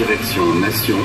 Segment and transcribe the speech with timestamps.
[0.00, 0.96] Direction Nation,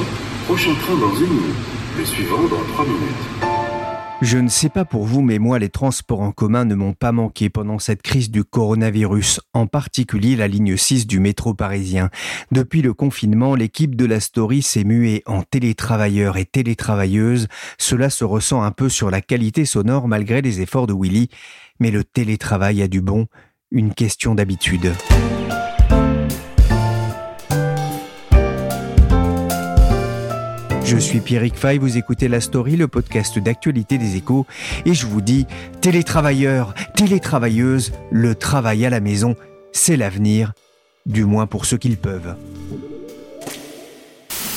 [0.45, 1.55] prochain train dans une minute,
[1.97, 4.21] le suivant dans trois minutes.
[4.21, 7.11] Je ne sais pas pour vous, mais moi, les transports en commun ne m'ont pas
[7.11, 12.09] manqué pendant cette crise du coronavirus, en particulier la ligne 6 du métro parisien.
[12.53, 17.49] Depuis le confinement, l'équipe de la Story s'est muée en télétravailleurs et télétravailleuses.
[17.77, 21.27] Cela se ressent un peu sur la qualité sonore malgré les efforts de Willy.
[21.81, 23.27] Mais le télétravail a du bon,
[23.71, 24.93] une question d'habitude.
[30.85, 34.45] Je suis Pierrick Fay, vous écoutez La Story, le podcast d'actualité des échos,
[34.85, 35.47] et je vous dis,
[35.81, 39.35] télétravailleurs, télétravailleuses, le travail à la maison,
[39.71, 40.53] c'est l'avenir,
[41.07, 42.35] du moins pour ceux qui le peuvent.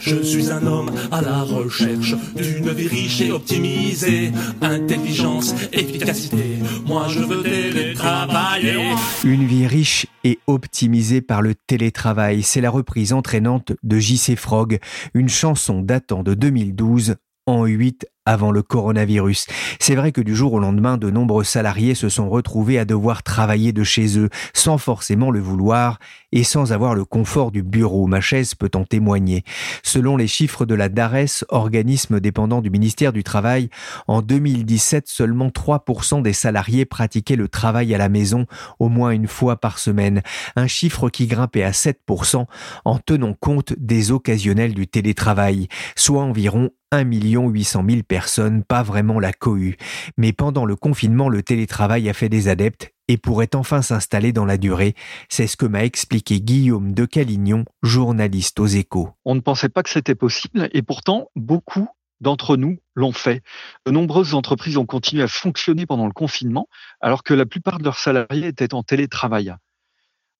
[0.02, 4.32] Je suis un homme à la recherche d'une vie riche et optimisée.
[4.60, 8.94] Intelligence, efficacité, moi je veux télétravailler.
[9.24, 14.78] Une vie riche et optimisée par le télétravail, c'est la reprise entraînante de JC Frog,
[15.14, 17.16] une chanson datant de 2012
[17.46, 19.46] en 8 avant le coronavirus.
[19.80, 23.22] C'est vrai que du jour au lendemain, de nombreux salariés se sont retrouvés à devoir
[23.22, 25.98] travailler de chez eux, sans forcément le vouloir
[26.30, 28.06] et sans avoir le confort du bureau.
[28.06, 29.44] Ma chaise peut en témoigner.
[29.82, 33.70] Selon les chiffres de la DARES, organisme dépendant du ministère du Travail,
[34.08, 38.44] en 2017, seulement 3% des salariés pratiquaient le travail à la maison
[38.78, 40.20] au moins une fois par semaine.
[40.54, 42.44] Un chiffre qui grimpait à 7%
[42.84, 49.20] en tenant compte des occasionnels du télétravail, soit environ 1 800 000 personnes, pas vraiment
[49.20, 49.76] la cohue.
[50.16, 54.44] Mais pendant le confinement, le télétravail a fait des adeptes et pourrait enfin s'installer dans
[54.44, 54.94] la durée.
[55.28, 59.10] C'est ce que m'a expliqué Guillaume de Calignon, journaliste aux échos.
[59.24, 61.88] On ne pensait pas que c'était possible et pourtant beaucoup
[62.20, 63.42] d'entre nous l'ont fait.
[63.86, 66.68] De nombreuses entreprises ont continué à fonctionner pendant le confinement
[67.00, 69.54] alors que la plupart de leurs salariés étaient en télétravail.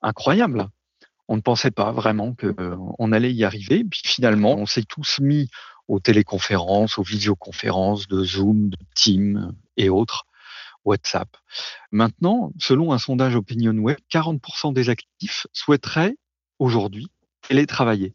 [0.03, 0.69] Incroyable.
[1.29, 3.85] On ne pensait pas vraiment qu'on allait y arriver.
[3.85, 5.51] Puis finalement, on s'est tous mis
[5.89, 10.27] aux téléconférences, aux visioconférences de Zoom, de Teams et autres,
[10.85, 11.37] WhatsApp.
[11.91, 16.17] Maintenant, selon un sondage OpinionWay, 40% des actifs souhaiteraient
[16.59, 17.09] aujourd'hui
[17.43, 18.15] télétravailler.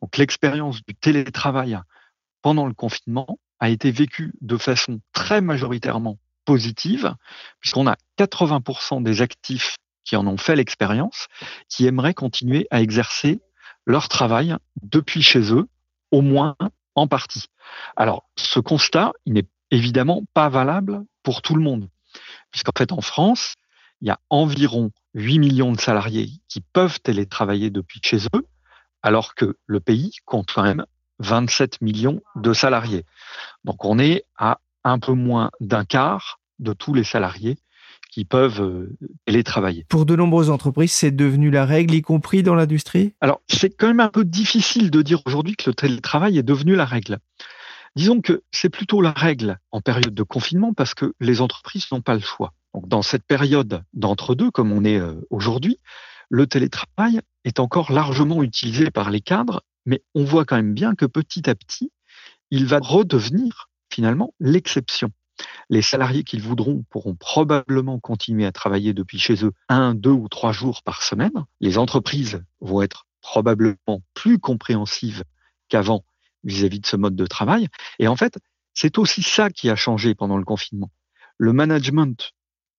[0.00, 1.78] Donc l'expérience du télétravail
[2.42, 7.14] pendant le confinement a été vécue de façon très majoritairement positive,
[7.60, 11.28] puisqu'on a 80% des actifs qui en ont fait l'expérience,
[11.68, 13.40] qui aimeraient continuer à exercer
[13.86, 15.68] leur travail depuis chez eux,
[16.10, 16.56] au moins
[17.00, 17.46] en partie.
[17.96, 21.88] Alors, ce constat, il n'est évidemment pas valable pour tout le monde,
[22.50, 23.54] puisqu'en fait, en France,
[24.00, 28.46] il y a environ 8 millions de salariés qui peuvent télétravailler depuis chez eux,
[29.02, 30.84] alors que le pays compte quand même
[31.20, 33.04] 27 millions de salariés.
[33.64, 37.58] Donc, on est à un peu moins d'un quart de tous les salariés
[38.10, 39.86] qui peuvent euh, télétravailler.
[39.88, 43.14] Pour de nombreuses entreprises, c'est devenu la règle, y compris dans l'industrie?
[43.20, 46.74] Alors, c'est quand même un peu difficile de dire aujourd'hui que le télétravail est devenu
[46.74, 47.18] la règle.
[47.96, 52.02] Disons que c'est plutôt la règle en période de confinement parce que les entreprises n'ont
[52.02, 52.52] pas le choix.
[52.74, 55.78] Donc, dans cette période d'entre-deux, comme on est euh, aujourd'hui,
[56.28, 60.94] le télétravail est encore largement utilisé par les cadres, mais on voit quand même bien
[60.94, 61.90] que petit à petit,
[62.50, 65.10] il va redevenir finalement l'exception.
[65.70, 70.28] Les salariés qu'ils voudront pourront probablement continuer à travailler depuis chez eux un, deux ou
[70.28, 71.44] trois jours par semaine.
[71.60, 75.22] Les entreprises vont être probablement plus compréhensives
[75.68, 76.04] qu'avant
[76.42, 77.68] vis-à-vis de ce mode de travail.
[78.00, 78.36] Et en fait,
[78.74, 80.90] c'est aussi ça qui a changé pendant le confinement.
[81.38, 82.32] Le management,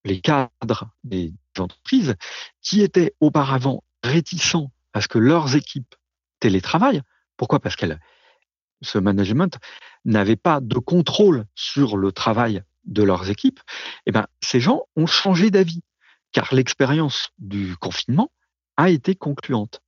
[0.03, 2.15] les cadres des entreprises,
[2.61, 5.95] qui étaient auparavant réticents à ce que leurs équipes
[6.41, 7.03] télétravaillent.
[7.37, 7.61] Pourquoi?
[7.61, 8.01] Parce qu'elles
[8.81, 9.59] ce management
[10.05, 13.59] n'avait pas de contrôle sur le travail de leurs équipes,
[14.05, 15.81] eh ben, ces gens ont changé d'avis,
[16.31, 18.31] car l'expérience du confinement
[18.77, 19.81] a été concluante.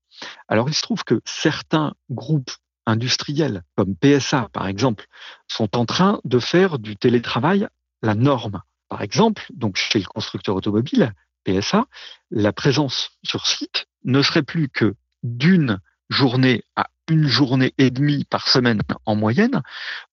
[0.48, 2.51] Alors il se trouve que certains groupes
[2.86, 5.06] industriels, comme PSA par exemple,
[5.48, 7.68] sont en train de faire du télétravail
[8.01, 8.62] la norme.
[8.90, 11.13] Par exemple, donc chez le constructeur automobile,
[11.46, 11.86] PSA,
[12.30, 15.80] la présence sur site ne serait plus que d'une
[16.10, 19.62] journée à une journée et demie par semaine en moyenne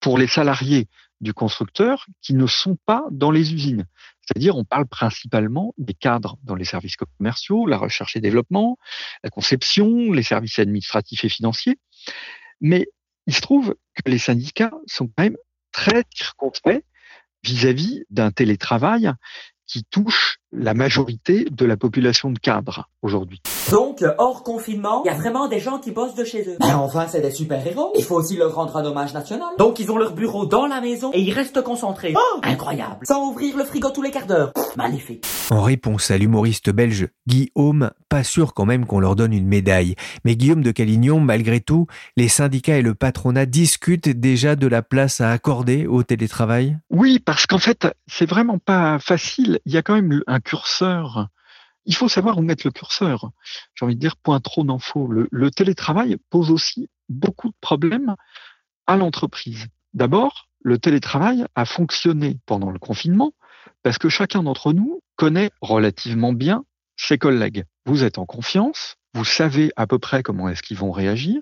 [0.01, 0.89] pour les salariés
[1.21, 3.87] du constructeur qui ne sont pas dans les usines.
[4.23, 8.79] C'est-à-dire, on parle principalement des cadres dans les services commerciaux, la recherche et développement,
[9.25, 11.79] la conception, les services administratifs et financiers.
[12.61, 12.87] Mais
[13.27, 15.37] il se trouve que les syndicats sont quand même
[15.73, 16.85] très circonspects
[17.43, 19.13] vis-à-vis d'un télétravail
[19.71, 23.41] qui touche la majorité de la population de cadres aujourd'hui.
[23.71, 26.57] Donc, hors confinement, il y a vraiment des gens qui bossent de chez eux.
[26.61, 27.93] Mais enfin, c'est des super-héros.
[27.97, 29.49] Il faut aussi leur rendre un hommage national.
[29.59, 32.15] Donc, ils ont leur bureau dans la maison et ils restent concentrés.
[32.17, 33.07] Oh, incroyable.
[33.07, 34.53] Sans ouvrir le frigo tous les quarts d'heure.
[34.77, 35.25] Magnifique.
[35.51, 39.95] En réponse à l'humoriste belge Guillaume, pas sûr quand même qu'on leur donne une médaille.
[40.25, 44.83] Mais Guillaume de Calignon, malgré tout, les syndicats et le patronat discutent déjà de la
[44.83, 46.77] place à accorder au télétravail?
[46.91, 49.60] Oui, parce qu'en fait, c'est vraiment pas facile.
[49.65, 51.29] Il y a quand même un curseur.
[51.87, 53.31] Il faut savoir où mettre le curseur.
[53.75, 55.07] J'ai envie de dire, point trop d'infos.
[55.07, 58.15] Le, le télétravail pose aussi beaucoup de problèmes
[58.87, 59.67] à l'entreprise.
[59.95, 63.33] D'abord, le télétravail a fonctionné pendant le confinement
[63.83, 66.65] parce que chacun d'entre nous connaît relativement bien
[66.97, 67.65] ses collègues.
[67.87, 71.41] Vous êtes en confiance, vous savez à peu près comment est-ce qu'ils vont réagir.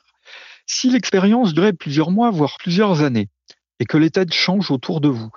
[0.66, 3.28] Si l'expérience durait plusieurs mois, voire plusieurs années,
[3.80, 5.30] et que l'état change autour de vous,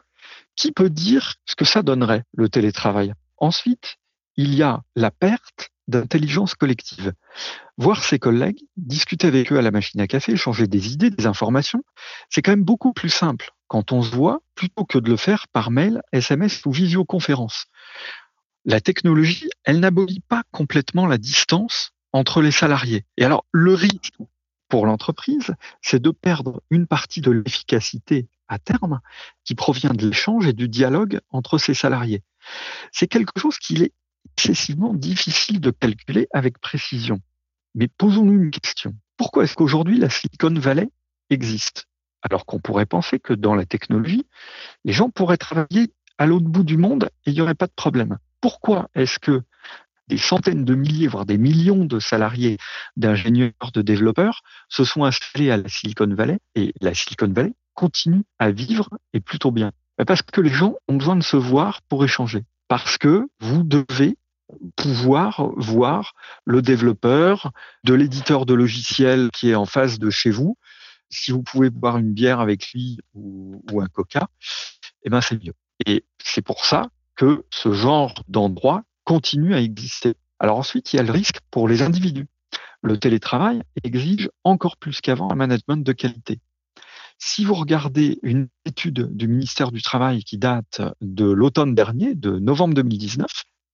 [0.62, 3.16] qui peut dire ce que ça donnerait, le télétravail?
[3.38, 3.98] Ensuite,
[4.38, 7.14] il y a la perte d'intelligence collective.
[7.78, 11.26] Voir ses collègues, discuter avec eux à la machine à café, échanger des idées, des
[11.26, 11.84] informations,
[12.30, 15.48] c'est quand même beaucoup plus simple quand on se voit plutôt que de le faire
[15.48, 17.66] par mail, SMS ou visioconférence.
[18.64, 23.04] La technologie, elle n'abolit pas complètement la distance entre les salariés.
[23.18, 24.14] Et alors, le risque
[24.70, 29.00] pour l'entreprise, c'est de perdre une partie de l'efficacité à terme
[29.46, 32.22] qui provient de l'échange et du dialogue entre ses salariés.
[32.92, 33.94] C'est quelque chose qu'il est
[34.36, 37.20] excessivement difficile de calculer avec précision.
[37.76, 38.94] Mais posons-nous une question.
[39.16, 40.90] Pourquoi est-ce qu'aujourd'hui la Silicon Valley
[41.30, 41.88] existe?
[42.22, 44.28] Alors qu'on pourrait penser que dans la technologie,
[44.84, 47.74] les gens pourraient travailler à l'autre bout du monde et il n'y aurait pas de
[47.76, 48.18] problème.
[48.42, 49.44] Pourquoi est-ce que
[50.08, 52.58] des centaines de milliers, voire des millions de salariés,
[52.98, 58.24] d'ingénieurs, de développeurs se sont installés à la Silicon Valley et la Silicon Valley continue
[58.40, 59.72] à vivre et plutôt bien
[60.06, 62.44] Parce que les gens ont besoin de se voir pour échanger.
[62.68, 64.18] Parce que vous devez
[64.76, 66.14] pouvoir voir
[66.46, 67.52] le développeur,
[67.84, 70.58] de l'éditeur de logiciels qui est en face de chez vous.
[71.10, 74.30] Si vous pouvez boire une bière avec lui ou, un coca,
[75.04, 75.54] eh ben c'est mieux.
[75.86, 80.16] Et c'est pour ça que ce genre d'endroit continue à exister.
[80.40, 82.28] Alors ensuite, il y a le risque pour les individus.
[82.82, 86.40] Le télétravail exige encore plus qu'avant un management de qualité.
[87.24, 92.40] Si vous regardez une étude du ministère du Travail qui date de l'automne dernier, de
[92.40, 93.28] novembre 2019,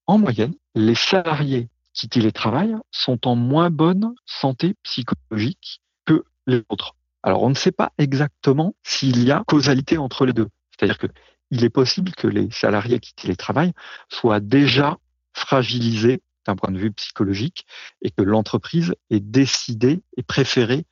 [0.06, 6.98] en moyenne, les salariés qui télétravaillent sont en moins bonne santé psychologique que les autres.
[7.24, 10.50] Alors, on ne sait pas exactement s'il y a causalité entre les deux.
[10.72, 11.08] C'est-à-dire que
[11.50, 13.74] il est possible que les salariés qui télétravaillent
[14.12, 14.98] soient déjà
[15.32, 17.66] fragilisés d'un point de vue psychologique
[18.02, 20.86] et que l'entreprise ait décidé et préféré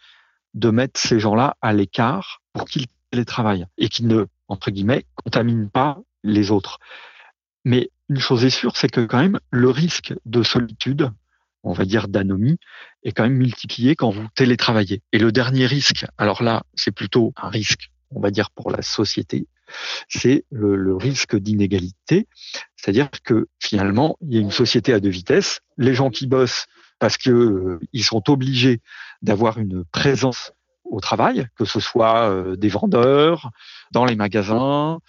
[0.55, 5.69] de mettre ces gens-là à l'écart pour qu'ils télétravaillent et qu'ils ne, entre guillemets, contaminent
[5.69, 6.79] pas les autres.
[7.63, 11.12] Mais une chose est sûre, c'est que quand même le risque de solitude,
[11.63, 12.57] on va dire d'anomie,
[13.03, 15.01] est quand même multiplié quand vous télétravaillez.
[15.12, 18.81] Et le dernier risque, alors là, c'est plutôt un risque, on va dire, pour la
[18.81, 19.47] société,
[20.07, 22.27] c'est le, risque d'inégalité.
[22.75, 25.59] C'est-à-dire que finalement, il y a une société à deux vitesses.
[25.77, 26.67] Les gens qui bossent
[26.99, 28.81] parce que euh, ils sont obligés
[29.21, 33.49] d'avoir une présence au travail, que ce soit euh, des vendeurs,
[33.91, 34.99] dans les magasins,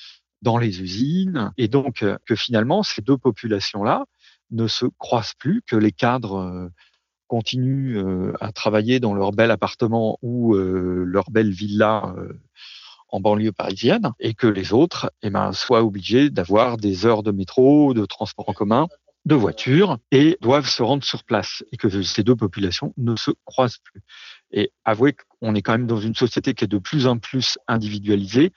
[0.43, 4.07] dans les usines, et donc euh, que finalement ces deux populations-là
[4.50, 6.71] ne se croisent plus, que les cadres
[7.26, 12.14] continuent à travailler dans leur bel appartement ou leur belle villa
[13.09, 17.33] en banlieue parisienne, et que les autres eh ben, soient obligés d'avoir des heures de
[17.33, 18.87] métro, de transport en commun,
[19.26, 23.33] de voitures et doivent se rendre sur place et que ces deux populations ne se
[23.45, 24.00] croisent plus.
[24.52, 27.59] Et avouez qu'on est quand même dans une société qui est de plus en plus
[27.66, 28.52] individualisée.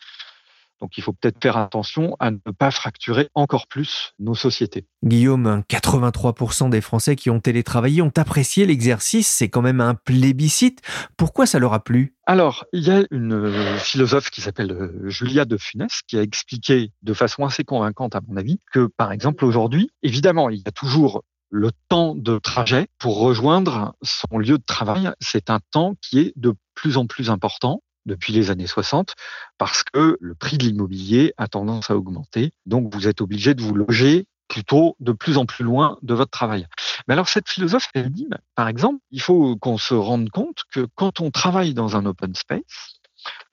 [0.82, 4.86] Donc il faut peut-être faire attention à ne pas fracturer encore plus nos sociétés.
[5.04, 9.28] Guillaume, 83% des Français qui ont télétravaillé ont apprécié l'exercice.
[9.28, 10.82] C'est quand même un plébiscite.
[11.18, 12.16] Pourquoi ça leur a plu?
[12.26, 16.22] Alors, il y a une euh, philosophe qui s'appelle euh, Julia de Funès qui a
[16.22, 20.68] expliqué de façon assez convaincante, à mon avis, que par exemple aujourd'hui, évidemment, il y
[20.68, 25.10] a toujours le temps de trajet pour rejoindre son lieu de travail.
[25.20, 29.16] C'est un temps qui est de plus en plus important depuis les années 60
[29.58, 32.52] parce que le prix de l'immobilier a tendance à augmenter.
[32.66, 36.32] Donc, vous êtes obligé de vous loger plutôt de plus en plus loin de votre
[36.32, 36.68] travail.
[37.08, 40.88] Mais alors cette philosophe, elle dit, par exemple, il faut qu'on se rende compte que
[40.96, 43.00] quand on travaille dans un open space,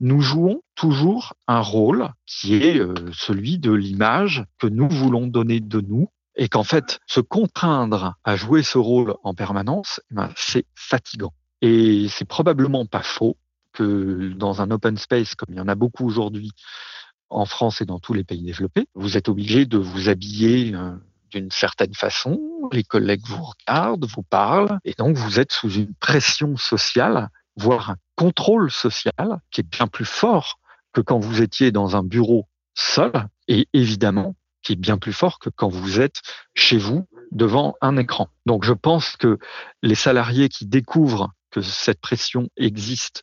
[0.00, 5.61] nous jouons toujours un rôle qui est euh, celui de l'image que nous voulons donner
[5.61, 10.31] de nous et qu'en fait, se contraindre à jouer ce rôle en permanence, eh ben,
[10.37, 11.33] c'est fatigant.
[11.62, 13.37] Et c'est probablement pas faux
[13.76, 16.50] que dans un open space, comme il y en a beaucoup aujourd'hui
[17.28, 20.92] en France et dans tous les pays développés, vous êtes obligé de vous habiller euh,
[21.30, 22.40] d'une certaine façon,
[22.73, 27.90] les collègues vous regardent, vous parlent, et donc vous êtes sous une pression sociale, voire
[27.90, 30.59] un contrôle social qui est bien plus fort
[30.92, 33.12] que quand vous étiez dans un bureau seul,
[33.49, 36.23] et évidemment qui est bien plus fort que quand vous êtes
[36.54, 38.28] chez vous devant un écran.
[38.47, 39.38] Donc je pense que
[39.83, 43.23] les salariés qui découvrent que cette pression existe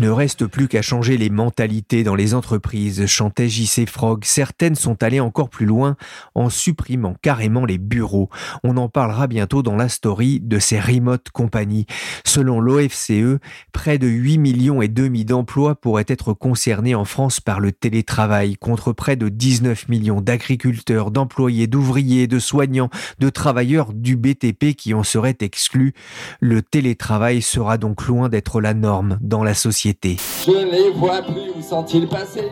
[0.00, 0.10] mentalités.
[0.10, 4.24] Ne reste plus qu'à changer les mentalités dans les entreprises, chantait JC Frog.
[4.24, 5.96] Certaines sont allées encore plus loin
[6.34, 8.30] en supprimant carrément les bureaux.
[8.64, 11.86] On en parlera bientôt dans la story de ces remote compagnies.
[12.24, 13.38] Selon l'OFCE,
[13.72, 18.56] près de 8 millions et demi d'emplois pourraient être concernés en France par le télétravail,
[18.56, 24.94] contre près de 19 millions d'agriculteurs, d'employés, d'ouvriers, de soignants, de travailleurs du BTP qui
[24.94, 25.94] en seraient exclus.
[26.40, 29.54] Le télétravail sera donc loin d'être la norme dans la
[29.90, 30.16] société.
[30.46, 32.48] Je ne les vois plus, où sont-ils passés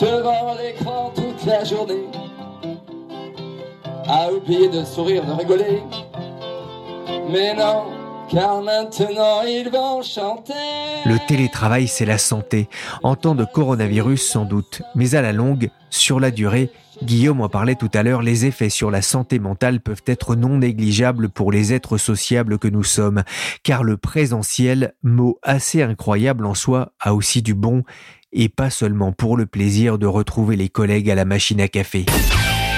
[0.00, 2.04] Devant l'écran toute la journée,
[4.06, 5.82] à oublier de sourire, de rigoler.
[7.30, 7.84] Mais non,
[8.28, 10.52] car maintenant ils vont chanter.
[11.06, 12.68] Le télétravail, c'est la santé.
[13.02, 14.82] En temps de coronavirus, sans doute.
[14.94, 16.70] Mais à la longue, sur la durée,
[17.04, 20.58] Guillaume en parlait tout à l'heure, les effets sur la santé mentale peuvent être non
[20.58, 23.22] négligeables pour les êtres sociables que nous sommes,
[23.62, 27.84] car le présentiel, mot assez incroyable en soi, a aussi du bon,
[28.32, 32.06] et pas seulement pour le plaisir de retrouver les collègues à la machine à café.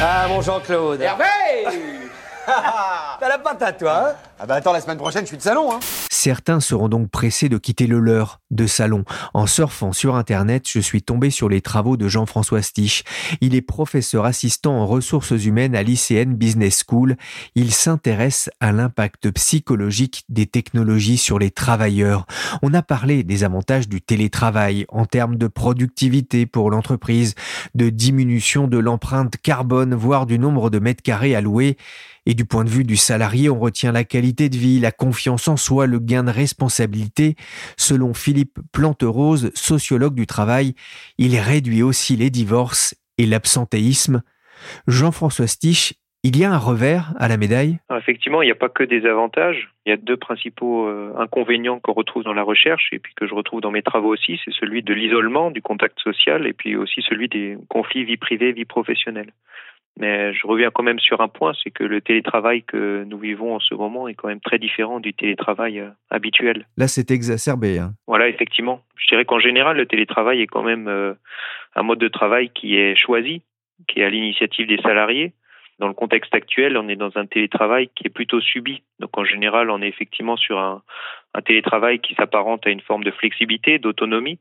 [0.00, 2.05] Ah mon Jean-Claude Hervé
[3.20, 5.72] T'as la patate toi hein Ah bah attends, la semaine prochaine je suis de salon
[5.72, 9.04] hein Certains seront donc pressés de quitter le leur de salon.
[9.34, 13.04] En surfant sur Internet, je suis tombé sur les travaux de Jean-François Stich.
[13.40, 17.16] Il est professeur assistant en ressources humaines à l'ICN Business School.
[17.54, 22.26] Il s'intéresse à l'impact psychologique des technologies sur les travailleurs.
[22.62, 27.34] On a parlé des avantages du télétravail en termes de productivité pour l'entreprise,
[27.74, 31.76] de diminution de l'empreinte carbone, voire du nombre de mètres carrés alloués.
[32.26, 35.48] Et du point de vue du salarié, on retient la qualité de vie, la confiance
[35.48, 37.36] en soi, le gain de responsabilité.
[37.76, 40.74] Selon Philippe Planterose, sociologue du travail,
[41.18, 44.22] il réduit aussi les divorces et l'absentéisme.
[44.88, 47.78] Jean-François Stich, il y a un revers à la médaille?
[47.96, 49.68] Effectivement, il n'y a pas que des avantages.
[49.84, 53.28] Il y a deux principaux euh, inconvénients qu'on retrouve dans la recherche et puis que
[53.28, 54.40] je retrouve dans mes travaux aussi.
[54.44, 58.50] C'est celui de l'isolement, du contact social et puis aussi celui des conflits vie privée,
[58.50, 59.30] vie professionnelle.
[59.98, 63.54] Mais je reviens quand même sur un point, c'est que le télétravail que nous vivons
[63.54, 66.66] en ce moment est quand même très différent du télétravail euh, habituel.
[66.76, 67.78] Là, c'est exacerbé.
[67.78, 67.92] Hein.
[68.06, 68.82] Voilà, effectivement.
[68.96, 71.14] Je dirais qu'en général, le télétravail est quand même euh,
[71.74, 73.42] un mode de travail qui est choisi,
[73.88, 75.32] qui est à l'initiative des salariés.
[75.78, 78.82] Dans le contexte actuel, on est dans un télétravail qui est plutôt subi.
[78.98, 80.82] Donc en général, on est effectivement sur un,
[81.34, 84.38] un télétravail qui s'apparente à une forme de flexibilité, d'autonomie.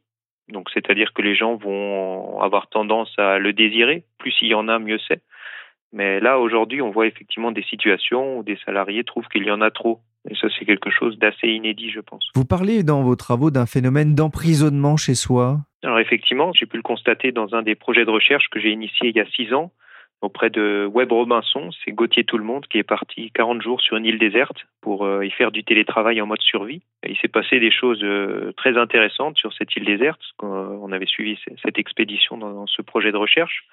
[0.50, 4.04] Donc c'est-à-dire que les gens vont avoir tendance à le désirer.
[4.18, 5.22] Plus il y en a, mieux c'est.
[5.96, 9.62] Mais là, aujourd'hui, on voit effectivement des situations où des salariés trouvent qu'il y en
[9.62, 10.02] a trop.
[10.30, 12.30] Et ça, c'est quelque chose d'assez inédit, je pense.
[12.36, 16.84] Vous parlez dans vos travaux d'un phénomène d'emprisonnement chez soi Alors effectivement, j'ai pu le
[16.84, 19.72] constater dans un des projets de recherche que j'ai initié il y a six ans
[20.22, 21.70] auprès de Web Robinson.
[21.86, 25.06] C'est Gauthier Tout le Monde qui est parti 40 jours sur une île déserte pour
[25.06, 26.82] euh, y faire du télétravail en mode survie.
[27.04, 30.22] Et il s'est passé des choses euh, très intéressantes sur cette île déserte.
[30.42, 33.66] On avait suivi cette expédition dans ce projet de recherche.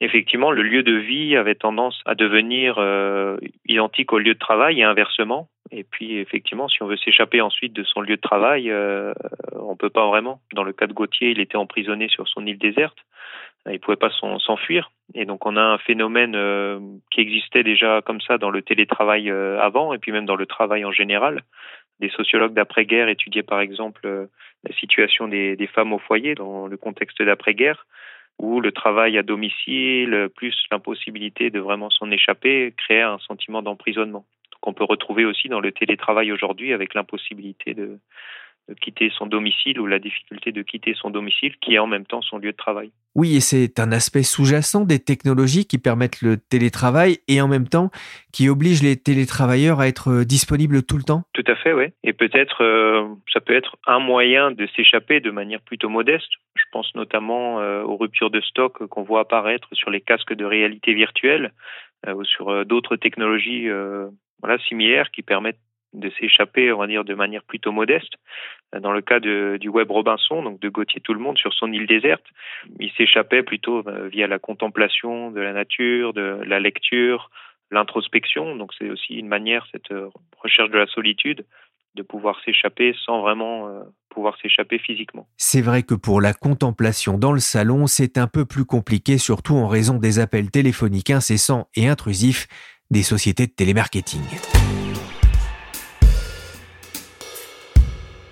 [0.00, 3.36] Effectivement, le lieu de vie avait tendance à devenir euh,
[3.66, 5.48] identique au lieu de travail et inversement.
[5.70, 9.12] Et puis, effectivement, si on veut s'échapper ensuite de son lieu de travail, euh,
[9.52, 10.40] on peut pas vraiment.
[10.54, 12.98] Dans le cas de Gauthier, il était emprisonné sur son île déserte.
[13.68, 14.92] Il pouvait pas s'enfuir.
[15.14, 16.78] Et donc, on a un phénomène euh,
[17.10, 20.84] qui existait déjà comme ça dans le télétravail avant, et puis même dans le travail
[20.84, 21.42] en général.
[21.98, 24.28] Des sociologues d'après-guerre étudiaient par exemple
[24.62, 27.86] la situation des femmes au foyer dans le contexte d'après-guerre
[28.38, 34.24] où le travail à domicile, plus l'impossibilité de vraiment s'en échapper, créait un sentiment d'emprisonnement.
[34.52, 37.98] Donc on peut retrouver aussi dans le télétravail aujourd'hui avec l'impossibilité de,
[38.68, 42.04] de quitter son domicile ou la difficulté de quitter son domicile qui est en même
[42.04, 42.90] temps son lieu de travail.
[43.14, 47.68] Oui, et c'est un aspect sous-jacent des technologies qui permettent le télétravail et en même
[47.68, 47.90] temps
[48.32, 51.86] qui obligent les télétravailleurs à être disponibles tout le temps Tout à fait, oui.
[52.02, 56.28] Et peut-être, euh, ça peut être un moyen de s'échapper de manière plutôt modeste.
[56.56, 60.44] Je pense notamment euh, aux ruptures de stock qu'on voit apparaître sur les casques de
[60.44, 61.52] réalité virtuelle
[62.06, 63.68] euh, ou sur d'autres technologies
[64.42, 65.60] voilà, similaires qui permettent
[65.96, 68.12] de s'échapper, on va dire, de manière plutôt modeste.
[68.78, 71.86] Dans le cas du Web Robinson, donc de Gauthier Tout le Monde sur son île
[71.86, 72.24] déserte,
[72.78, 77.30] il s'échappait plutôt euh, via la contemplation de la nature, de la lecture,
[77.70, 78.56] l'introspection.
[78.56, 81.44] Donc c'est aussi une manière, cette euh, recherche de la solitude,
[81.94, 85.26] de pouvoir s'échapper sans vraiment euh, pouvoir s'échapper physiquement.
[85.36, 89.54] C'est vrai que pour la contemplation dans le salon, c'est un peu plus compliqué, surtout
[89.54, 92.46] en raison des appels téléphoniques incessants et intrusifs
[92.90, 94.20] des sociétés de télémarketing.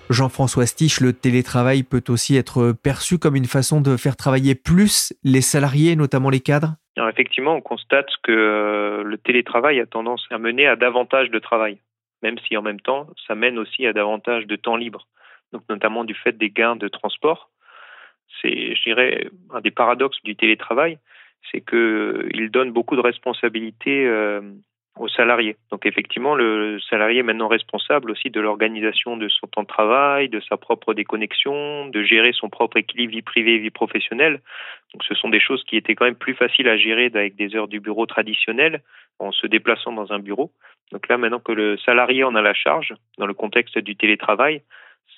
[0.09, 5.13] Jean-François Stich, le télétravail peut aussi être perçu comme une façon de faire travailler plus
[5.23, 6.75] les salariés, notamment les cadres?
[6.97, 11.79] Effectivement, on constate que euh, le télétravail a tendance à mener à davantage de travail,
[12.23, 15.07] même si en même temps, ça mène aussi à davantage de temps libre,
[15.51, 17.49] donc notamment du fait des gains de transport.
[18.41, 20.99] C'est, je dirais, un des paradoxes du télétravail,
[21.51, 24.41] c'est qu'il donne beaucoup de responsabilités euh,
[24.97, 25.57] aux salariés.
[25.71, 30.29] Donc effectivement, le salarié est maintenant responsable aussi de l'organisation de son temps de travail,
[30.29, 34.41] de sa propre déconnexion, de gérer son propre équilibre vie privée vie professionnelle.
[34.93, 37.55] Donc ce sont des choses qui étaient quand même plus faciles à gérer avec des
[37.55, 38.81] heures du bureau traditionnelles
[39.19, 40.51] en se déplaçant dans un bureau.
[40.91, 44.61] Donc là, maintenant que le salarié en a la charge, dans le contexte du télétravail,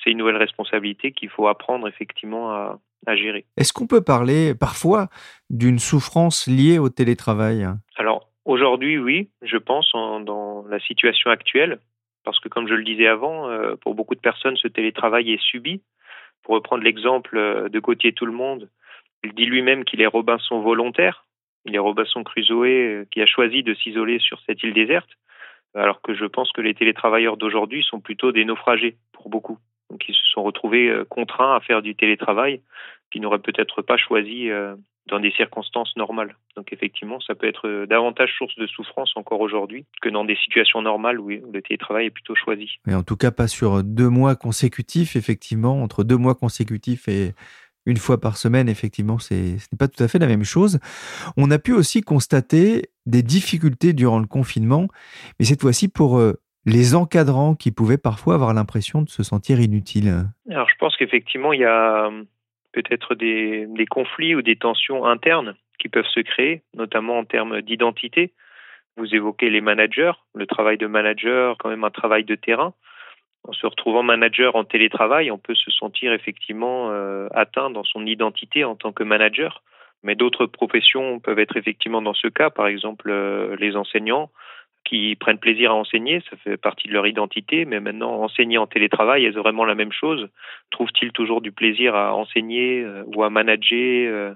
[0.04, 3.46] c'est une nouvelle responsabilité qu'il faut apprendre effectivement à, à gérer.
[3.58, 5.08] Est-ce qu'on peut parler parfois
[5.50, 7.68] d'une souffrance liée au télétravail?
[7.98, 11.80] Alors, Aujourd'hui, oui, je pense, dans la situation actuelle,
[12.24, 15.42] parce que comme je le disais avant, euh, pour beaucoup de personnes, ce télétravail est
[15.42, 15.82] subi.
[16.44, 18.70] Pour reprendre l'exemple euh, de Gauthier Tout le Monde,
[19.26, 21.26] il dit lui-même qu'il est Robinson volontaire.
[21.66, 25.10] Il est Robinson Crusoe euh, qui a choisi de s'isoler sur cette île déserte,
[25.76, 29.58] alors que je pense que les télétravailleurs d'aujourd'hui sont plutôt des naufragés pour beaucoup.
[29.90, 32.62] Donc ils se sont retrouvés contraints à faire du télétravail
[33.12, 34.50] qu'ils n'auraient peut-être pas choisi
[35.08, 36.36] dans des circonstances normales.
[36.56, 40.82] Donc effectivement, ça peut être davantage source de souffrance encore aujourd'hui que dans des situations
[40.82, 42.80] normales où le télétravail est plutôt choisi.
[42.86, 47.34] Mais en tout cas, pas sur deux mois consécutifs, effectivement, entre deux mois consécutifs et
[47.86, 50.80] une fois par semaine, effectivement, ce n'est pas tout à fait la même chose.
[51.38, 54.88] On a pu aussi constater des difficultés durant le confinement,
[55.40, 56.34] mais cette fois-ci pour euh,
[56.66, 60.26] les encadrants qui pouvaient parfois avoir l'impression de se sentir inutiles.
[60.52, 62.12] Alors je pense qu'effectivement, il y a
[62.74, 68.34] peut-être des, conflits ou des tensions internes qui peuvent se créer, notamment en termes d'identité.
[68.98, 72.74] Vous évoquez les managers, le travail de manager, quand même un travail de terrain.
[73.48, 78.06] En se retrouvant manager en télétravail, on peut se sentir effectivement euh, atteint dans son
[78.06, 79.62] identité en tant que manager.
[80.04, 84.32] Mais d'autres professions peuvent être effectivement dans ce cas, par exemple euh, les enseignants
[84.88, 88.68] qui prennent plaisir à enseigner, ça fait partie de leur identité, mais maintenant enseigner en
[88.68, 90.30] télétravail, est-ce vraiment la même chose?
[90.72, 94.34] Trouvent-ils toujours du plaisir à enseigner euh, ou à manager euh,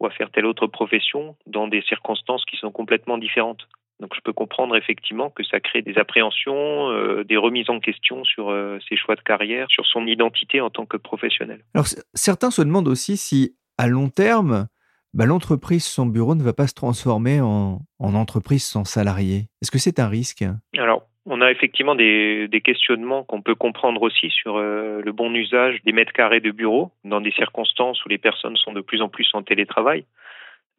[0.00, 3.68] ou à faire telle autre profession dans des circonstances qui sont complètement différentes?
[4.00, 8.24] Donc je peux comprendre effectivement que ça crée des appréhensions, euh, des remises en question
[8.24, 8.56] sur
[8.88, 11.62] ses choix de carrière, sur son identité en tant que professionnel.
[11.74, 14.66] Alors certains se demandent aussi si à long terme,
[15.14, 19.46] bah, l'entreprise sans bureau ne va pas se transformer en, entreprise sans salarié.
[19.62, 20.44] Est-ce que c'est un risque?
[20.76, 25.82] Alors, on a effectivement des, questionnements qu'on peut comprendre aussi sur euh, le bon usage
[25.84, 29.08] des mètres carrés de bureau dans des circonstances où les personnes sont de plus en
[29.08, 30.04] plus en télétravail.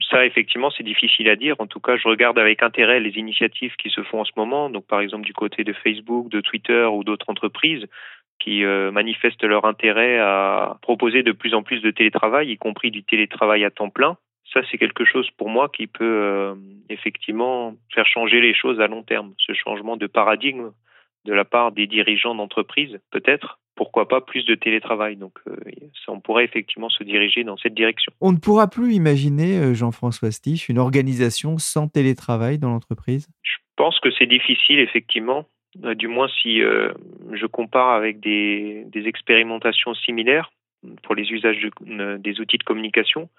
[0.09, 1.55] Ça, effectivement, c'est difficile à dire.
[1.59, 4.69] En tout cas, je regarde avec intérêt les initiatives qui se font en ce moment.
[4.69, 7.85] Donc, par exemple, du côté de Facebook, de Twitter ou d'autres entreprises
[8.41, 12.91] qui euh, manifestent leur intérêt à proposer de plus en plus de télétravail, y compris
[12.91, 14.17] du télétravail à temps plein.
[14.53, 16.55] Ça, c'est quelque chose pour moi qui peut euh,
[16.89, 19.33] effectivement faire changer les choses à long terme.
[19.37, 20.71] Ce changement de paradigme
[21.25, 25.15] de la part des dirigeants d'entreprise, peut-être, pourquoi pas plus de télétravail.
[25.15, 25.39] Donc
[26.07, 28.11] on pourrait effectivement se diriger dans cette direction.
[28.19, 33.27] On ne pourra plus imaginer, Jean-François Stich, une organisation sans télétravail dans l'entreprise?
[33.43, 35.45] Je pense que c'est difficile effectivement.
[35.75, 40.51] Du moins si je compare avec des, expérimentations similaires
[41.03, 43.29] pour les usages des outils de communication.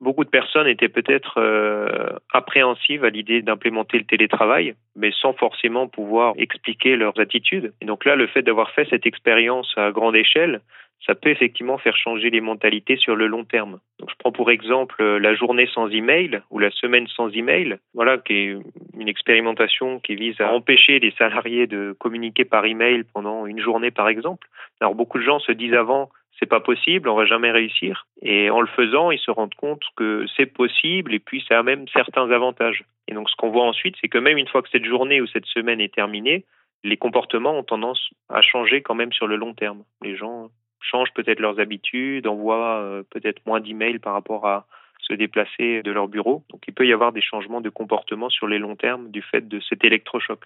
[0.00, 5.88] Beaucoup de personnes étaient peut-être euh, appréhensives à l'idée d'implémenter le télétravail, mais sans forcément
[5.88, 7.72] pouvoir expliquer leurs attitudes.
[7.80, 10.60] Et donc là, le fait d'avoir fait cette expérience à grande échelle,
[11.04, 13.78] ça peut effectivement faire changer les mentalités sur le long terme.
[13.98, 17.78] Donc, je prends pour exemple euh, la journée sans email ou la semaine sans email,
[17.94, 18.56] voilà, qui est
[18.98, 23.90] une expérimentation qui vise à empêcher les salariés de communiquer par email pendant une journée,
[23.90, 24.48] par exemple.
[24.80, 28.06] Alors, beaucoup de gens se disent avant, c'est pas possible, on va jamais réussir.
[28.22, 31.62] Et en le faisant, ils se rendent compte que c'est possible et puis ça a
[31.62, 32.84] même certains avantages.
[33.08, 35.26] Et donc, ce qu'on voit ensuite, c'est que même une fois que cette journée ou
[35.26, 36.44] cette semaine est terminée,
[36.84, 39.82] les comportements ont tendance à changer quand même sur le long terme.
[40.02, 40.50] Les gens
[40.90, 44.66] changent peut-être leurs habitudes, envoient euh, peut-être moins d'emails par rapport à
[45.00, 46.44] se déplacer de leur bureau.
[46.50, 49.46] Donc, il peut y avoir des changements de comportement sur les longs termes du fait
[49.46, 50.40] de cet électrochoc.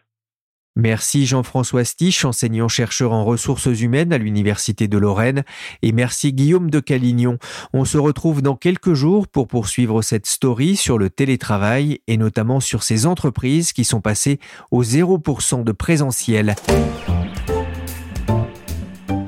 [0.76, 5.42] Merci Jean-François Stich, enseignant-chercheur en ressources humaines à l'Université de Lorraine,
[5.82, 7.38] et merci Guillaume de Calignon.
[7.72, 12.60] On se retrouve dans quelques jours pour poursuivre cette story sur le télétravail et notamment
[12.60, 14.38] sur ces entreprises qui sont passées
[14.70, 16.54] au 0% de présentiel.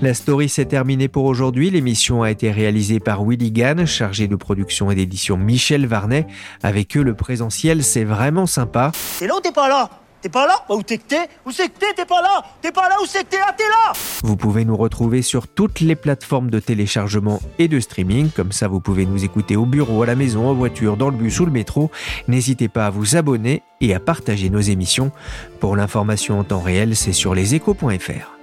[0.03, 1.71] La story s'est terminée pour aujourd'hui.
[1.71, 6.27] L'émission a été réalisée par Willy Gann, chargé de production et d'édition Michel Varnet.
[6.65, 8.91] Avec eux, le présentiel, c'est vraiment sympa.
[8.95, 9.89] C'est là ou t'es pas là?
[10.21, 10.55] T'es pas là?
[10.69, 11.29] Bah, Où t'es que t'es?
[11.47, 11.95] Où c'est que t'es?
[11.95, 12.43] T'es pas là?
[12.61, 12.97] T'es pas là?
[13.01, 13.39] Où c'est que t'es?
[13.47, 13.93] Ah, t'es là
[14.25, 18.31] Vous pouvez nous retrouver sur toutes les plateformes de téléchargement et de streaming.
[18.31, 21.17] Comme ça, vous pouvez nous écouter au bureau, à la maison, en voiture, dans le
[21.17, 21.93] bus ou le métro.
[22.27, 25.13] N'hésitez pas à vous abonner et à partager nos émissions.
[25.61, 28.42] Pour l'information en temps réel, c'est sur leséchos.fr.